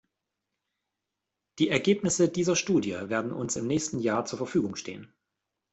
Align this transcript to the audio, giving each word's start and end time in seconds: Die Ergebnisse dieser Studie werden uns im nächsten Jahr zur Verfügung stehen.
Die 1.59 1.69
Ergebnisse 1.69 2.27
dieser 2.27 2.55
Studie 2.55 3.07
werden 3.09 3.31
uns 3.31 3.55
im 3.55 3.67
nächsten 3.67 3.99
Jahr 3.99 4.25
zur 4.25 4.37
Verfügung 4.39 4.75
stehen. 4.75 5.13